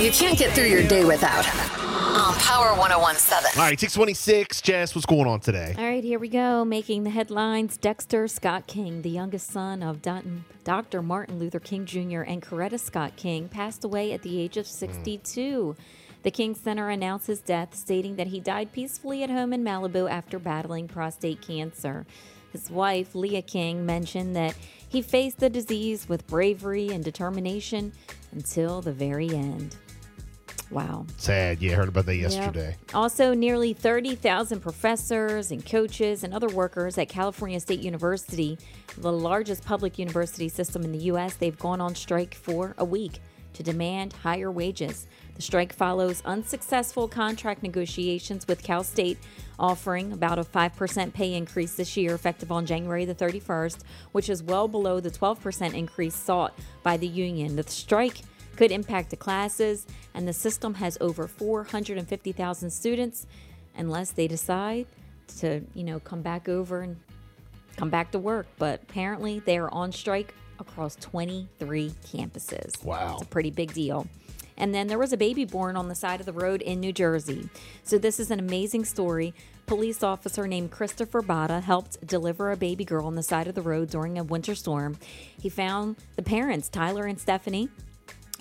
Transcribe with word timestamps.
you 0.00 0.12
can't 0.12 0.38
get 0.38 0.54
through 0.54 0.66
your 0.66 0.86
day 0.86 1.04
without. 1.04 1.44
On 1.48 2.34
Power 2.34 2.72
1017. 2.78 3.60
All 3.60 3.68
right, 3.68 3.78
626. 3.78 4.60
Jess, 4.62 4.94
what's 4.94 5.06
going 5.06 5.26
on 5.26 5.40
today? 5.40 5.74
All 5.76 5.84
right, 5.84 6.04
here 6.04 6.20
we 6.20 6.28
go. 6.28 6.64
Making 6.64 7.02
the 7.02 7.10
headlines 7.10 7.76
Dexter 7.76 8.28
Scott 8.28 8.68
King, 8.68 9.02
the 9.02 9.10
youngest 9.10 9.50
son 9.50 9.82
of 9.82 10.00
Dr. 10.62 11.02
Martin 11.02 11.38
Luther 11.40 11.58
King 11.58 11.84
Jr. 11.84 12.20
and 12.22 12.40
Coretta 12.40 12.78
Scott 12.78 13.16
King, 13.16 13.48
passed 13.48 13.84
away 13.84 14.12
at 14.12 14.22
the 14.22 14.40
age 14.40 14.56
of 14.56 14.66
hmm. 14.66 14.72
62. 14.72 15.76
The 16.22 16.30
King 16.30 16.54
Center 16.54 16.90
announced 16.90 17.26
his 17.26 17.40
death, 17.40 17.74
stating 17.74 18.16
that 18.16 18.28
he 18.28 18.38
died 18.38 18.72
peacefully 18.72 19.24
at 19.24 19.30
home 19.30 19.52
in 19.52 19.64
Malibu 19.64 20.08
after 20.08 20.38
battling 20.38 20.86
prostate 20.86 21.42
cancer. 21.42 22.06
His 22.52 22.70
wife, 22.70 23.14
Leah 23.14 23.42
King, 23.42 23.84
mentioned 23.84 24.36
that 24.36 24.54
he 24.88 25.02
faced 25.02 25.38
the 25.38 25.50
disease 25.50 26.08
with 26.08 26.26
bravery 26.26 26.88
and 26.88 27.04
determination 27.04 27.92
until 28.32 28.80
the 28.80 28.92
very 28.92 29.28
end. 29.30 29.76
Wow. 30.70 31.06
Sad. 31.16 31.62
Yeah, 31.62 31.74
heard 31.74 31.88
about 31.88 32.06
that 32.06 32.16
yesterday. 32.16 32.76
Yep. 32.78 32.94
Also, 32.94 33.32
nearly 33.32 33.72
30,000 33.72 34.60
professors 34.60 35.50
and 35.50 35.64
coaches 35.64 36.24
and 36.24 36.34
other 36.34 36.48
workers 36.48 36.98
at 36.98 37.08
California 37.08 37.58
State 37.58 37.80
University, 37.80 38.58
the 38.98 39.12
largest 39.12 39.64
public 39.64 39.98
university 39.98 40.48
system 40.48 40.82
in 40.82 40.92
the 40.92 40.98
U.S., 40.98 41.36
they've 41.36 41.58
gone 41.58 41.80
on 41.80 41.94
strike 41.94 42.34
for 42.34 42.74
a 42.76 42.84
week 42.84 43.20
to 43.54 43.62
demand 43.62 44.12
higher 44.12 44.50
wages. 44.50 45.06
The 45.34 45.42
strike 45.42 45.72
follows 45.72 46.22
unsuccessful 46.24 47.08
contract 47.08 47.62
negotiations 47.62 48.46
with 48.46 48.62
Cal 48.62 48.84
State, 48.84 49.18
offering 49.58 50.12
about 50.12 50.38
a 50.38 50.44
5% 50.44 51.12
pay 51.14 51.34
increase 51.34 51.74
this 51.74 51.96
year, 51.96 52.14
effective 52.14 52.52
on 52.52 52.66
January 52.66 53.04
the 53.04 53.14
31st, 53.14 53.78
which 54.12 54.28
is 54.28 54.42
well 54.42 54.68
below 54.68 55.00
the 55.00 55.10
12% 55.10 55.74
increase 55.74 56.14
sought 56.14 56.58
by 56.82 56.96
the 56.96 57.06
union. 57.06 57.56
The 57.56 57.64
strike 57.64 58.22
could 58.58 58.72
impact 58.72 59.10
the 59.10 59.16
classes, 59.16 59.86
and 60.14 60.26
the 60.26 60.32
system 60.32 60.74
has 60.74 60.98
over 61.00 61.28
450,000 61.28 62.70
students 62.70 63.24
unless 63.76 64.10
they 64.10 64.26
decide 64.26 64.84
to, 65.38 65.62
you 65.74 65.84
know, 65.84 66.00
come 66.00 66.22
back 66.22 66.48
over 66.48 66.80
and 66.80 66.96
come 67.76 67.88
back 67.88 68.10
to 68.10 68.18
work. 68.18 68.48
But 68.58 68.82
apparently, 68.82 69.38
they 69.38 69.58
are 69.58 69.72
on 69.72 69.92
strike 69.92 70.34
across 70.58 70.96
23 70.96 71.90
campuses. 72.04 72.82
Wow. 72.82 73.12
It's 73.12 73.22
a 73.22 73.26
pretty 73.26 73.52
big 73.52 73.72
deal. 73.74 74.08
And 74.56 74.74
then 74.74 74.88
there 74.88 74.98
was 74.98 75.12
a 75.12 75.16
baby 75.16 75.44
born 75.44 75.76
on 75.76 75.86
the 75.86 75.94
side 75.94 76.18
of 76.18 76.26
the 76.26 76.32
road 76.32 76.60
in 76.60 76.80
New 76.80 76.92
Jersey. 76.92 77.48
So 77.84 77.96
this 77.96 78.18
is 78.18 78.32
an 78.32 78.40
amazing 78.40 78.86
story. 78.86 79.34
Police 79.66 80.02
officer 80.02 80.48
named 80.48 80.72
Christopher 80.72 81.22
Bada 81.22 81.62
helped 81.62 82.04
deliver 82.04 82.50
a 82.50 82.56
baby 82.56 82.84
girl 82.84 83.06
on 83.06 83.14
the 83.14 83.22
side 83.22 83.46
of 83.46 83.54
the 83.54 83.62
road 83.62 83.88
during 83.88 84.18
a 84.18 84.24
winter 84.24 84.56
storm. 84.56 84.98
He 85.40 85.48
found 85.48 85.94
the 86.16 86.22
parents, 86.24 86.68
Tyler 86.68 87.06
and 87.06 87.20
Stephanie. 87.20 87.68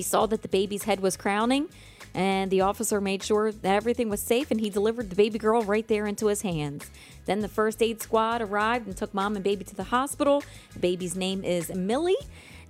He 0.00 0.04
saw 0.04 0.24
that 0.24 0.40
the 0.40 0.48
baby's 0.48 0.84
head 0.84 1.00
was 1.00 1.14
crowning, 1.18 1.68
and 2.14 2.50
the 2.50 2.62
officer 2.62 3.02
made 3.02 3.22
sure 3.22 3.52
that 3.52 3.74
everything 3.74 4.08
was 4.08 4.22
safe 4.22 4.50
and 4.50 4.58
he 4.58 4.70
delivered 4.70 5.10
the 5.10 5.14
baby 5.14 5.38
girl 5.38 5.60
right 5.60 5.86
there 5.86 6.06
into 6.06 6.28
his 6.28 6.40
hands. 6.40 6.90
Then 7.26 7.40
the 7.40 7.48
first 7.48 7.82
aid 7.82 8.00
squad 8.00 8.40
arrived 8.40 8.86
and 8.86 8.96
took 8.96 9.12
mom 9.12 9.34
and 9.36 9.44
baby 9.44 9.62
to 9.64 9.76
the 9.76 9.84
hospital. 9.84 10.42
The 10.72 10.78
baby's 10.78 11.16
name 11.16 11.44
is 11.44 11.68
Millie. 11.68 12.16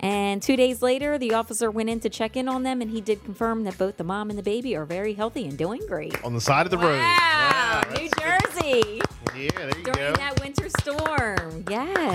And 0.00 0.42
two 0.42 0.56
days 0.56 0.82
later, 0.82 1.18
the 1.18 1.34
officer 1.34 1.70
went 1.70 1.88
in 1.88 2.00
to 2.00 2.08
check 2.08 2.36
in 2.36 2.48
on 2.48 2.64
them, 2.64 2.82
and 2.82 2.90
he 2.90 3.00
did 3.00 3.22
confirm 3.22 3.62
that 3.62 3.78
both 3.78 3.96
the 3.96 4.02
mom 4.02 4.28
and 4.30 4.36
the 4.36 4.42
baby 4.42 4.74
are 4.74 4.84
very 4.84 5.14
healthy 5.14 5.46
and 5.46 5.56
doing 5.56 5.82
great. 5.86 6.20
On 6.24 6.34
the 6.34 6.40
side 6.40 6.66
of 6.66 6.72
the 6.72 6.78
wow, 6.78 6.88
road. 6.88 6.98
Wow, 6.98 7.82
New 7.96 8.08
Jersey. 8.18 9.00
Yeah, 9.36 9.50
there 9.54 9.78
you 9.78 9.84
During 9.84 10.14
go. 10.14 10.22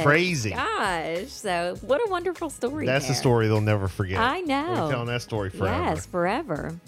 Crazy. 0.05 0.51
Gosh. 0.51 1.27
So, 1.27 1.77
what 1.81 2.05
a 2.05 2.09
wonderful 2.09 2.49
story. 2.49 2.85
That's 2.85 3.05
there. 3.05 3.13
a 3.13 3.17
story 3.17 3.47
they'll 3.47 3.61
never 3.61 3.87
forget. 3.87 4.19
I 4.19 4.41
know. 4.41 4.85
We're 4.85 4.91
telling 4.91 5.07
that 5.07 5.21
story 5.21 5.49
forever. 5.49 5.83
Yes, 5.83 6.05
forever. 6.05 6.79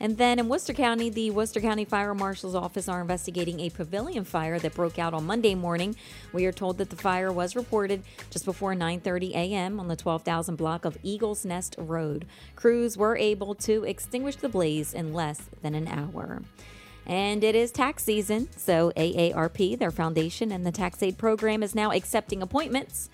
And 0.00 0.16
then 0.16 0.38
in 0.38 0.48
Worcester 0.48 0.72
County, 0.72 1.10
the 1.10 1.30
Worcester 1.30 1.60
County 1.60 1.84
Fire 1.84 2.14
Marshal's 2.14 2.54
Office 2.54 2.88
are 2.88 3.00
investigating 3.00 3.60
a 3.60 3.70
pavilion 3.70 4.24
fire 4.24 4.58
that 4.60 4.74
broke 4.74 4.98
out 4.98 5.12
on 5.12 5.26
Monday 5.26 5.56
morning. 5.56 5.96
We 6.32 6.46
are 6.46 6.52
told 6.52 6.78
that 6.78 6.90
the 6.90 6.96
fire 6.96 7.32
was 7.32 7.56
reported 7.56 8.02
just 8.30 8.44
before 8.44 8.74
9:30 8.74 9.30
a.m. 9.32 9.80
on 9.80 9.88
the 9.88 9.96
12,000 9.96 10.56
block 10.56 10.84
of 10.84 10.96
Eagles 11.02 11.44
Nest 11.44 11.74
Road. 11.78 12.26
Crews 12.54 12.96
were 12.96 13.16
able 13.16 13.54
to 13.56 13.84
extinguish 13.84 14.36
the 14.36 14.48
blaze 14.48 14.94
in 14.94 15.12
less 15.12 15.48
than 15.62 15.74
an 15.74 15.88
hour. 15.88 16.42
And 17.08 17.42
it 17.42 17.54
is 17.54 17.72
tax 17.72 18.04
season, 18.04 18.48
so 18.54 18.92
AARP, 18.94 19.78
their 19.78 19.90
foundation 19.90 20.52
and 20.52 20.66
the 20.66 20.70
tax 20.70 21.02
aid 21.02 21.16
program, 21.16 21.62
is 21.62 21.74
now 21.74 21.90
accepting 21.90 22.42
appointments 22.42 23.08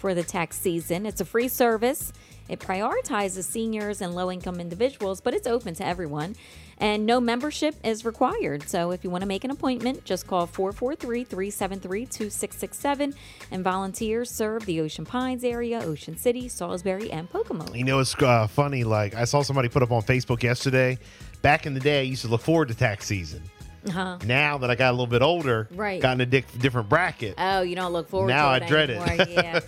for 0.00 0.14
the 0.14 0.22
tax 0.22 0.58
season. 0.58 1.04
It's 1.04 1.20
a 1.20 1.24
free 1.24 1.48
service. 1.48 2.12
It 2.48 2.58
prioritizes 2.58 3.44
seniors 3.44 4.00
and 4.00 4.14
low 4.14 4.32
income 4.32 4.58
individuals, 4.58 5.20
but 5.20 5.34
it's 5.34 5.46
open 5.46 5.74
to 5.74 5.86
everyone. 5.86 6.34
And 6.78 7.04
no 7.04 7.20
membership 7.20 7.76
is 7.84 8.06
required. 8.06 8.68
So 8.68 8.90
if 8.90 9.04
you 9.04 9.10
want 9.10 9.20
to 9.20 9.28
make 9.28 9.44
an 9.44 9.50
appointment, 9.50 10.04
just 10.04 10.26
call 10.26 10.46
443 10.46 11.24
373 11.24 12.06
2667. 12.06 13.14
And 13.50 13.62
volunteers 13.62 14.30
serve 14.30 14.64
the 14.64 14.80
Ocean 14.80 15.04
Pines 15.04 15.44
area, 15.44 15.80
Ocean 15.84 16.16
City, 16.16 16.48
Salisbury, 16.48 17.12
and 17.12 17.30
Pocomoke. 17.30 17.76
You 17.76 17.84
know, 17.84 18.00
it's 18.00 18.14
uh, 18.20 18.46
funny. 18.46 18.82
Like, 18.82 19.14
I 19.14 19.24
saw 19.24 19.42
somebody 19.42 19.68
put 19.68 19.82
up 19.82 19.92
on 19.92 20.02
Facebook 20.02 20.42
yesterday. 20.42 20.98
Back 21.42 21.66
in 21.66 21.74
the 21.74 21.80
day, 21.80 22.00
I 22.00 22.02
used 22.04 22.22
to 22.22 22.28
look 22.28 22.40
forward 22.40 22.68
to 22.68 22.74
tax 22.74 23.06
season. 23.06 23.42
Uh-huh. 23.88 24.18
Now 24.24 24.58
that 24.58 24.70
I 24.70 24.74
got 24.74 24.90
a 24.90 24.92
little 24.92 25.06
bit 25.06 25.22
older, 25.22 25.68
Right. 25.74 26.00
got 26.00 26.12
in 26.14 26.20
a 26.20 26.26
di- 26.26 26.44
different 26.58 26.88
bracket. 26.88 27.34
Oh, 27.38 27.62
you 27.62 27.76
don't 27.76 27.92
look 27.92 28.08
forward 28.08 28.28
Now 28.28 28.50
to 28.50 28.56
it 28.56 28.62
I 28.64 28.68
dread 28.68 28.90
it. 28.90 29.28
Yeah. 29.30 29.60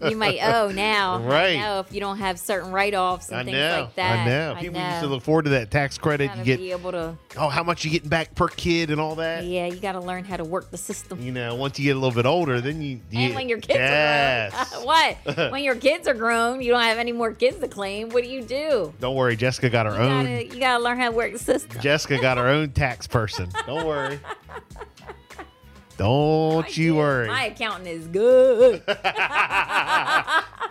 you 0.10 0.16
might 0.16 0.38
oh 0.42 0.70
now. 0.70 1.18
Right. 1.20 1.56
I 1.56 1.60
know 1.60 1.80
if 1.80 1.92
you 1.92 2.00
don't 2.00 2.18
have 2.18 2.38
certain 2.38 2.72
write 2.72 2.94
offs 2.94 3.28
and 3.28 3.38
I 3.38 3.44
things 3.44 3.56
know. 3.56 3.80
like 3.82 3.94
that. 3.96 4.18
I 4.20 4.24
know. 4.26 4.56
People 4.60 4.80
used 4.80 5.00
to 5.00 5.06
look 5.06 5.22
forward 5.22 5.44
to 5.44 5.50
that 5.50 5.70
tax 5.70 5.98
credit. 5.98 6.30
You 6.36 6.44
get 6.44 6.58
be 6.58 6.72
able 6.72 6.92
to 6.92 7.16
oh, 7.36 7.48
how 7.48 7.62
much 7.62 7.84
you 7.84 7.90
getting 7.90 8.08
back 8.08 8.34
per 8.34 8.48
kid 8.48 8.90
and 8.90 9.00
all 9.00 9.16
that. 9.16 9.44
Yeah, 9.44 9.66
you 9.66 9.76
gotta 9.80 10.00
learn 10.00 10.24
how 10.24 10.36
to 10.36 10.44
work 10.44 10.70
the 10.70 10.78
system. 10.78 11.20
You 11.20 11.32
know, 11.32 11.54
once 11.54 11.78
you 11.78 11.84
get 11.84 11.96
a 11.96 11.98
little 11.98 12.14
bit 12.14 12.26
older, 12.26 12.60
then 12.60 12.80
you, 12.82 13.00
you 13.10 13.20
And 13.20 13.34
when 13.34 13.48
your 13.48 13.58
kids 13.58 13.78
yes. 13.78 14.52
are 14.54 14.66
grown. 14.76 14.84
what? 15.26 15.50
when 15.52 15.62
your 15.64 15.74
kids 15.76 16.08
are 16.08 16.14
grown, 16.14 16.60
you 16.62 16.72
don't 16.72 16.82
have 16.82 16.98
any 16.98 17.12
more 17.12 17.32
kids 17.32 17.58
to 17.58 17.68
claim. 17.68 18.08
What 18.10 18.24
do 18.24 18.30
you 18.30 18.42
do? 18.42 18.92
Don't 19.00 19.14
worry, 19.14 19.36
Jessica 19.36 19.70
got 19.70 19.86
her 19.86 19.92
You 19.92 19.98
own. 19.98 20.24
gotta, 20.24 20.46
you 20.46 20.60
gotta 20.60 20.82
learn 20.82 20.98
how 20.98 21.10
to 21.10 21.16
work 21.16 21.32
the 21.32 21.38
system. 21.38 21.80
Jessica 21.80 22.18
got 22.20 22.36
her 22.38 22.48
own 22.48 22.70
tax 22.70 23.06
person. 23.06 23.48
Don't 23.66 23.86
worry. 23.86 24.20
Don't 25.96 26.76
you 26.78 26.96
worry. 26.96 27.28
My 27.28 27.44
accountant 27.46 27.86
is 27.88 28.06
good. 28.06 28.82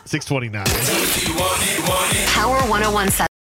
629. 0.06 0.66
Power 2.34 2.58
1017. 2.68 3.29